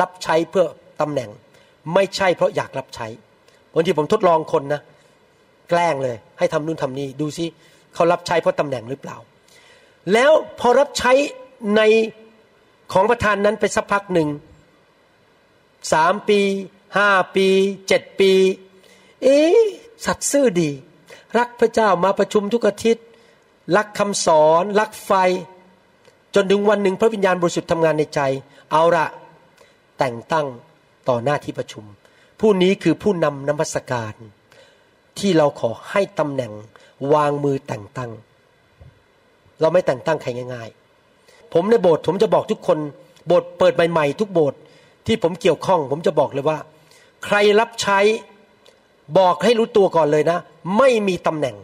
[0.00, 0.66] รับใช้เพื่อ
[1.00, 1.30] ตำแหน่ง
[1.94, 3.06] ไม่ใช่เพราะอยากรับใช้
[3.74, 4.80] บางทีผมทดลองคนนะ
[5.68, 7.46] แกล้งเลย ให้ทำนู่นทำนี่ดูซิ
[7.94, 9.16] เขารับใช้เพราะตำแหน่งหรือเปล่า
[10.12, 11.12] แล้วพอรับใช้
[11.76, 11.82] ใน
[12.92, 14.28] ของประธานนั้นไปสักพักหนึ่ง
[15.92, 16.40] สามปี
[16.96, 17.46] ห้าปี
[17.88, 18.32] เจ็ดปี
[19.22, 19.38] เอ๊
[20.06, 20.70] สัตซ์ซื่อดี
[21.38, 23.04] รักพระเจ้ามาประชุมทุกอาทิตย์
[23.76, 25.12] รักคำสอน รักไฟ
[26.34, 28.20] จนถึงวันหนึ่งพระวิญญาณบริสุทธิ์ทำงานในใจ
[28.72, 29.06] เอาละ
[29.98, 30.46] แต่งตั้ง
[31.08, 31.84] ต่อหน้าที่ประชุม
[32.40, 34.14] ผู้นี้คือผู้นำนมัสการ
[35.18, 36.52] ที่เราขอให้ตำแหน่ง
[37.12, 38.10] วางมือแต่งตั้ง
[39.60, 40.68] เราไม่แต่งตั้งใครง่าย
[41.10, 42.78] ๆ ผมในโบสถ์ผมจะบอกทุกคน
[43.26, 44.58] โบสถ์เปิดใหม่ๆทุกโบสถ์
[45.06, 46.58] ที่ผมเกี่ยวข้อง ผมจะบอกเลยว่า
[47.24, 47.98] ใครรับใช้
[49.18, 50.38] บอกให้รู้ตัวก่อนเลยนะ
[50.78, 51.56] ไม่มีตำแหน่ง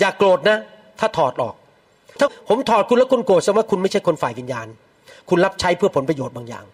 [0.00, 0.58] อย่ากโกรธนะ
[1.00, 1.54] ถ้าถอดออก
[2.18, 4.66] ถ้าผมถอดคุณแล้วคุณโกรธแสดงว่าคุณไม่ใช่คนฝ่ายวิญญาณ
[5.28, 6.64] คุณรับใช้เพื่อผลประโยชน์บางอย่าง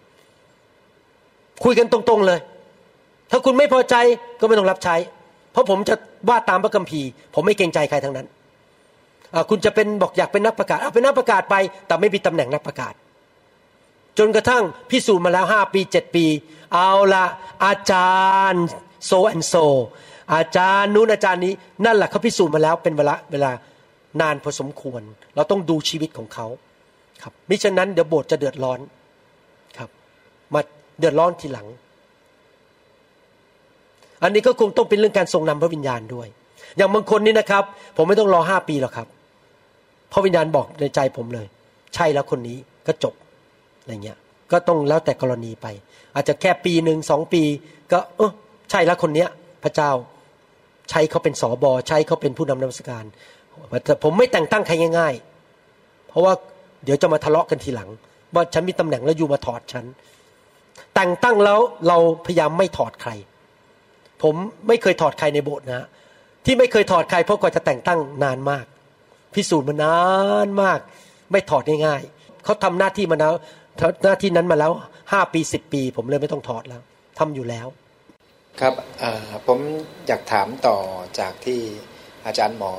[1.63, 2.39] คุยกันตรงๆเลย
[3.31, 3.95] ถ้าคุณไม่พอใจ
[4.39, 4.95] ก็ไม่ต้องรับใช้
[5.51, 5.95] เพราะผมจะ
[6.29, 8.27] ว่าตามพระคัมภีร์ ผมไม่เกรงใจใครทั้งนั้น
[9.49, 11.55] คุณจะเป็นบอกอยากเป็นนักประกาศเอาเป็นนักประกาศไป
[11.87, 12.93] แต่ไม่มีตำแหน่งนักประกาศ
[14.17, 16.25] จนกระทั่งพิสูจน์มาแล้วห้าปีเจ็ดปี
[16.73, 17.25] เอาละ
[17.65, 18.17] อาจา
[18.51, 18.65] รย์
[19.05, 19.53] โซแอนโซ
[20.33, 21.53] อาจารย์นู้นอาจารย์นี้
[21.85, 23.51] นั่นแหละเขาพิสูจน์มาแล้วเป็นเวลาเวลา
[24.21, 25.01] นานพอสมควร
[25.35, 26.47] เราต้องดูชีวิตของเขา
[27.21, 28.79] ครับมิฉะนั้นเดี๋ยวโบสถ์จะเดือดร้อน
[29.77, 29.89] ครับ
[30.53, 30.61] มา
[30.99, 31.67] เดือดร้อนทีหลัง
[34.23, 36.27] อันนี้ก็คงต้องเป็นเรื่องการทรงนำพระวิญญาณด้วย
[36.77, 37.63] อย่างบางคนนี่นะครับ
[37.97, 39.07] ผมไม่ต้องรอห้าปีหรอกครับ
[40.11, 41.47] พระวิญญาณบอกในใจผมเลย
[41.95, 43.13] ใช่แล้วคนนี้ก็จบ
[43.79, 44.17] อะไรเงี้ย
[44.51, 45.67] ก็ต้องแล้วแต่กรณีไป
[46.15, 47.43] อาจจะแค่ปีหนึ่งสองปี
[47.91, 48.31] ก็เออ
[48.71, 49.29] ใช่แล้วคนเนี้ย
[49.63, 49.91] พระเจ้า
[50.89, 53.05] ใช้เขาเป็นสอบอใช้เขาเป็นผู้นำนมัสการ
[53.85, 55.13] แต่ผมไม่แต่งตั้งใครง่าย
[55.61, 56.33] ๆ เพราะว่า
[56.83, 57.89] เดี๋ยวจะมาทะเลาะกันทีหลัง
[58.35, 59.85] ว่าฉันมีตำแหน่งแล้วอยู่มาถอดฉัน
[60.95, 63.11] แต่งตั้งแล้วเราพยายามไม่ถอดใคร
[64.23, 64.35] ผม
[64.67, 65.87] ไม่เคยถอดใครในโบสถ์นะ
[66.45, 68.65] ที่ไม่เคยถอดใครเพราะกว่าจะแต่งตั้งนานมาก
[69.33, 69.99] พิสูจน์มานา
[70.45, 70.79] นมาก
[71.31, 73.33] ไม่ถอดง่ายๆเขาทำหน้าที่มาแล้ว
[74.03, 74.71] หน้าที่นั้นมาแล้ว
[75.11, 76.81] ห้าปีสิบปี ผมเลยไม่ต้องถอดแล้ว
[77.19, 77.67] ทำอยู่แล้ว
[78.61, 78.73] ครับ
[79.47, 79.59] ผม
[80.07, 80.77] อยากถามต่อ
[81.19, 81.61] จากที่
[82.25, 82.73] อาจารย์หมอ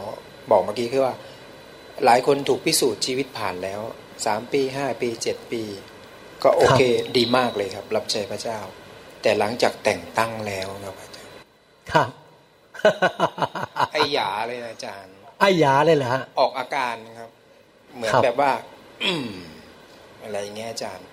[0.51, 1.15] บอกเมื่อกี้คือว่า
[2.05, 3.81] หลายคนถูกพิสูจน์ชีวิตผ่านแล้ว
[4.27, 5.63] สามปีห้าปีเจ็ดปี
[6.43, 6.81] ก็โอเค
[7.17, 8.59] ดีมากเลยครับ รับใช้พระเจ้า
[9.23, 11.35] แต่หลังจากแต่งตั้งแล้วครับอาจารย์
[11.93, 12.11] ครับ
[13.93, 17.31] ไอหยาเลยนะอาจารย์ไอ้ยาเลยเหรอฮะออกอาการครับ
[17.95, 18.53] เหมือนครับแบบว่า
[19.05, 19.29] อืม
[20.23, 21.07] อะไรอย่างเงี้ยอาจารย์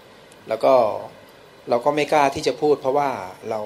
[0.47, 0.73] แล้วก็
[1.69, 3.09] เราก็ไม่กล้าที่จะพูด เพราะว่า
[3.49, 3.59] เรา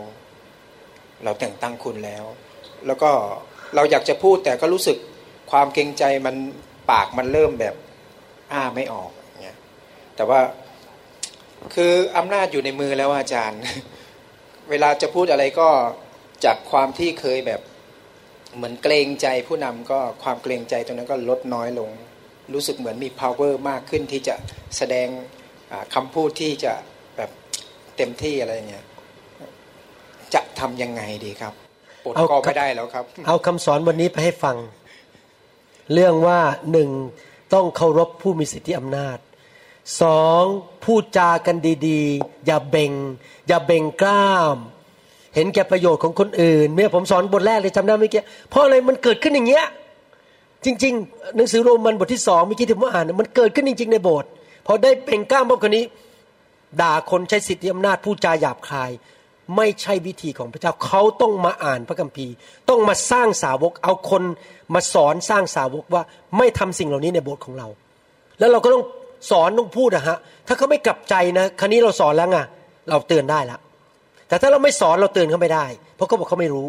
[1.23, 2.23] เราแต่งตั้งคุณแล้ว
[2.87, 3.11] แล้วก็
[3.75, 4.97] เราอยากจะพูดแต่ก็รู้สึก
[5.51, 6.35] ความเกรงใจมัน
[6.91, 7.75] ปากมันเริ่มแบบ
[8.51, 9.57] อ้าไม่ออกอย่างเงี้ย
[10.15, 10.39] แต่ว่า
[11.75, 13.61] คืออำนาจอยู่ในมือแล้วอาจารย์
[14.69, 15.69] เวลาจะพูดอะไรก็
[16.45, 17.61] จากความที่เคยแบบ
[18.55, 21.89] เหมือนเกรงใจผู้นำก็ความเกรงใจตรงนั้นก็ลดน้อยลง
[22.53, 24.35] รู้สึกเหมือนมี power มากขึ้นที่จะ
[24.77, 25.07] แสดง
[25.95, 26.73] คำพูดที่จะ
[27.17, 27.29] แบบ
[27.97, 28.85] เต็มที่อะไรอย่างเงี้ย
[30.61, 31.53] ทำยังไงดีครับ
[32.03, 34.57] ปลดเอาก็ครับไม่ได้แล้วครับ เอาคำสอนวันนี้ไปให้ฟัง
[35.93, 36.39] เรื่องว่า
[36.71, 36.89] หนึ่ง
[37.53, 39.17] ต้องเคารพผู้มีสิทธิอำนาจ
[40.01, 40.43] สอง
[40.83, 41.55] พูดจากัน
[41.87, 42.91] ดีๆ อย่าเบ่ง
[43.47, 44.57] อย่าเบ่งกล้าม
[45.35, 49.65] เห็นแก่ประโยชน์ของคนอื่น เมื่อผมสอนบทแรกเลยจำได้เมื่อกี้เพราะอะไรมันเกิดขึ้นอย่างเงี้ย
[50.65, 54.29] จริง ๆ หนังสือโรมันบทที่สองเมื่อกี้ที่ผมอ่านมันเกิดขึ้นจริง ๆ ในโบสถ์
[54.65, 55.85] พอได้เบ่งกล้ามพวกคนนี้
[56.81, 58.91] ด่าคนใช้สิทธิอำนาจพูดจาหยาบคาย
[59.57, 62.33] ไม่ใช่วิธีของพระเจ้าเขาต้องมาอ่านพระคัมภีร์
[62.69, 64.23] ต้องมาสร้างสาวก เอาคน
[64.73, 66.03] มาสอนสร้างสาวกว่า
[66.37, 67.67] ไม่ทำสิ่งเหล่านี้ในโบสถ์ของเรา
[68.39, 68.83] แล้วเราก็ต้อง
[69.31, 72.39] สอนต้องพูดอะฮะถ้าเขาไม่กลับใจนะครั้นี้เราสอนแล้วไง
[72.89, 73.57] เราเตือนได้ละ
[74.27, 76.67] แต่ถ้าเราไม่สอนเราเตือนเขาไม่ได้ เพราะเขาบอกเขาไม่รู้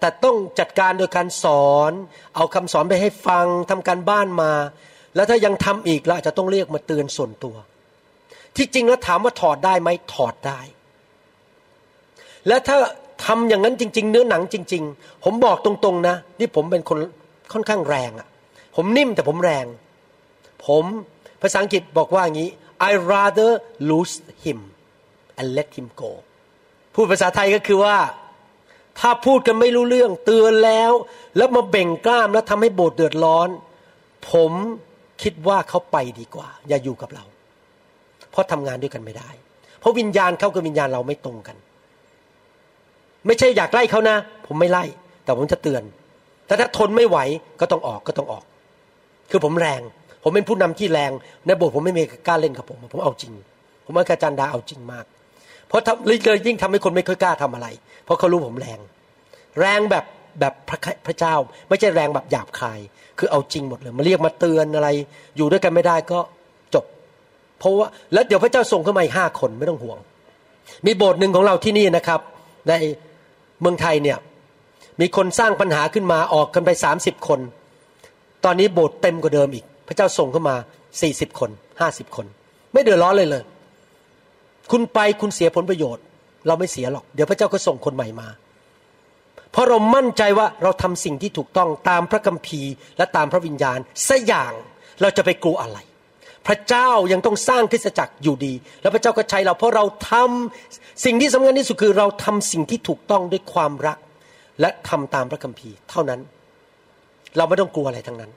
[0.00, 1.92] แต่ต้องจัดการโดยการสอน
[2.36, 4.52] เอาคำสอนไปให้ฟังทำการบ้านมา
[5.14, 7.56] แล้วถ้ายังทำอีกเราอาจจะต้องเรียกมาเตือนส่วนตัว
[8.56, 10.60] ที่จริงแล้วถามว่าถอดได้ไหมถอดได้
[12.48, 12.76] และถ้า
[13.26, 16.98] ทำอย่างนั้นจริง ๆ เนื้อหนังจริง ๆ ผมบอกตรงๆนะนี่ผมเป็นคน
[17.52, 18.28] ค่อนข้างแรงอะ่ะ
[18.76, 19.66] ผมนิ่มแต่ผมแรง
[20.66, 20.84] ผม
[21.42, 22.50] ภาษาอังกฤษบอกว่าอย่างนี้
[22.90, 23.50] I rather
[23.90, 24.58] lose him
[25.38, 26.10] and let him go
[26.94, 27.96] พูดภาษาไทยก็คือว่า
[29.00, 30.92] ถ้าพูดกันไม่รู้เรื่องเตือนแล้ว
[31.36, 33.48] แล้วมาเบ่งกล้ามแล้วทำให้โบสถ์เดือดร้อน
[34.32, 34.52] ผม
[35.22, 37.24] คิดว่าเขาไปดีกว่า อย่าอยู่กับเรา
[38.30, 39.30] เพราะทำงานด้วยกันไม่ได้
[39.80, 41.56] เพราะวิญญาณเขากับวิญญาณเราไม่ตรงกัน
[43.26, 44.84] ไม่ใช่อยากไล่เขานะ ผมไม่ไล่
[45.24, 45.82] แต่ผมจะเตือน
[46.46, 47.18] แต่ถ้าทนไม่ไหว
[47.60, 48.44] ก็ต้องออกก็ต้องออก
[49.30, 49.80] คือผมแรง
[50.22, 51.10] ผมเป็นผู้นำที่แรง
[51.46, 53.32] ในโบสถ์ผมไม่มีกล้าเล่นกับผม ผมเอาจริง
[53.84, 55.04] ผมว่าอาจารย์ดาเอาจริงมาก
[55.68, 57.68] เพราะทำเลยยิ่งทำให้คนไม่ค่อยกล้าทำอะไร
[58.04, 58.78] เพราะเขารู้ผมแรง
[59.60, 60.04] แรงแบบ
[60.40, 61.34] แบบพระพระเจ้า
[61.68, 62.80] ไม่ใช่แรงแบบหยาบคาย
[63.18, 64.88] คือเอาจริงหมดเลยมาเรียกมาเตือนอะไร
[65.36, 66.18] อยู่ด้วยกันไม่ได้ก็
[66.74, 66.84] จบ
[67.58, 69.98] เพราะว่าแล้วเดี๋ยวพระเจ้าส่งขึ้นมาอีกห้าคนไม่ต้องห่วง
[70.86, 72.20] มีโบสถ์หนึ่งของเราที่นี่นะครับ
[72.68, 72.72] ใน
[73.60, 74.18] เมืองไทยเนี่ย
[75.00, 77.40] มีคนสร้างปัญหาขึ้นมาออกกันไปสามสิบคน
[78.44, 80.56] ตอนนี้โบสถ์เต็มกว่าเดิมอีก พระเจ้าส่งขึ้นมา
[81.00, 82.26] สี่สิบคนห้าสิบคน
[82.72, 83.42] ไม่เดือดร้อนเลยเลย
[84.70, 86.04] คุณไปคุณเสียผลประโยชน์
[86.46, 88.28] เราไม่เสียหรอก เดี๋ยวพระเจ้าก็ส่งคนใหม่มา
[89.52, 94.52] เพราะเรามั่นใจว่าเราทำสิ่งที่ถูกต้องตามพระคัมภีร์และตามพระวิญญาณสัอย่าง
[95.00, 95.78] เราจะไปกลัวอะไร
[96.50, 103.98] ระเจ้ายังต้องสร้างคริสตจักรอยู่ดี แล้วพระเจ้าก็ใช้เราเพราะเราทำสิ่งที่สำคัญที่สุดคือเราทำสิ่งที่ถูกต้องด้วยความรัก
[104.60, 106.20] และทำตามพระคัมภีร์เท่านั้น
[107.36, 108.30] เราไม่ต้องกลัวอะไรทั้งนั้น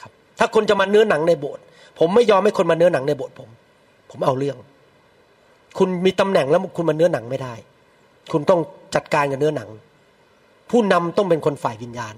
[0.00, 1.62] ครับ ถ้าคนจะมาเนื้อหนังในโบสถ์
[1.98, 3.48] ผมไม่ยอมให้คนมาเนื้อหนังในโบสถ์ผม
[4.10, 4.56] ผมเอาเรื่อง
[5.78, 7.54] คุณมีตำแหน่งแล้วคุณมาเนื้อหนังไม่ได้
[8.32, 8.60] คุณต้อง
[8.94, 9.68] จัดการกับเนื้อหนัง
[10.70, 12.14] ผู้นำต้องเป็นคนฝ่ายวิญญาณ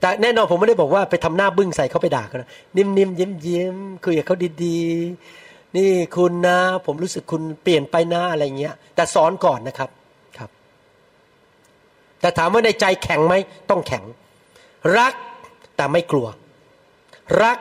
[0.00, 9.90] แต่แน่นอนผมไม่ได้บอกว่าไปทำหน้าบึ้งใส่เขาไปด่ากันนะนิ่มๆยิ้มยิ้มๆคุยกับเขาดีๆ นี่คุณนะ ผมรู้สึกคุณเปลี่ยนไปนะอะไรเงี้ย แต่สอนก่อนนะครับ
[10.38, 10.50] ครับ
[12.20, 13.34] แต่ถามว่าในใจแข็งไหม
[13.70, 14.04] ต้องแข็ง
[14.98, 15.14] รัก
[15.76, 16.26] แต่ไม่กลัว
[17.42, 17.58] รัก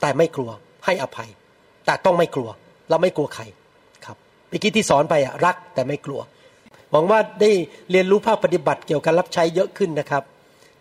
[0.00, 0.50] แต่ไม่กลัว
[0.84, 1.30] ให้อภัย
[1.86, 2.48] แต่ต้องไม่กลัว
[2.90, 3.44] เราไม่กลัวใคร
[4.04, 4.16] ครับ
[4.48, 6.20] เมื่อกี้ที่สอนไปอะรักแต่ไม่กลัว
[6.90, 7.50] หวังว่าได้
[7.90, 10.22] เรียนรู้ภาคปฏิบัติเกี่ยวกับรับใช้เยอะขึ้นนะครับ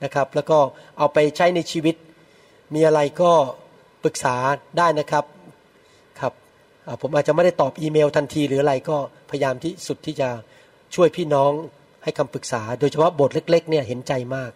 [0.04, 0.60] นะครับ แล้วก็
[0.98, 1.96] เอาไปใช้ในชีวิต
[2.74, 3.32] มีอะไรก็
[4.04, 4.36] ปรึกษา
[4.78, 5.26] ได้นะครับ
[6.20, 6.34] ครับ
[7.02, 8.98] ผมอาจจะไม่ได้ตอบอีเมลทันทีหรืออะไรก็
[9.30, 10.30] พยายามที่สุดที่จะ
[10.96, 11.52] ช่วยพี่น้อง
[12.04, 14.52] ให้คำปรึกษา โดยเฉพาะบทเล็ก ๆ เนี่ยเห็นใจมาก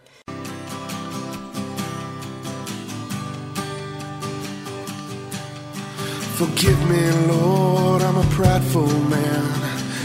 [6.37, 9.43] Forgive me, Lord, I'm a prideful man.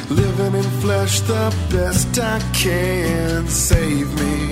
[0.09, 3.47] Living in flesh the best I can.
[3.49, 4.52] Save me.